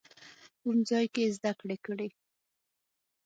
[0.61, 2.09] کوم ځای کې یې زده کړې کړي؟